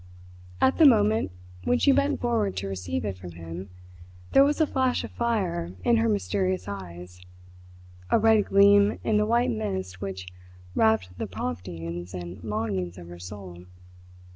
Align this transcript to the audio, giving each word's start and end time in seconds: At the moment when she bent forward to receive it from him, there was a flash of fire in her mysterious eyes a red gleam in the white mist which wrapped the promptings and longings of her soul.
At 0.59 0.79
the 0.79 0.85
moment 0.87 1.31
when 1.63 1.77
she 1.77 1.91
bent 1.91 2.21
forward 2.21 2.57
to 2.57 2.67
receive 2.67 3.05
it 3.05 3.19
from 3.19 3.33
him, 3.33 3.69
there 4.31 4.43
was 4.43 4.59
a 4.59 4.65
flash 4.65 5.03
of 5.03 5.11
fire 5.11 5.73
in 5.83 5.97
her 5.97 6.09
mysterious 6.09 6.67
eyes 6.67 7.21
a 8.09 8.17
red 8.17 8.45
gleam 8.47 8.97
in 9.03 9.17
the 9.17 9.27
white 9.27 9.51
mist 9.51 10.01
which 10.01 10.27
wrapped 10.73 11.15
the 11.19 11.27
promptings 11.27 12.15
and 12.15 12.43
longings 12.43 12.97
of 12.97 13.09
her 13.09 13.19
soul. 13.19 13.65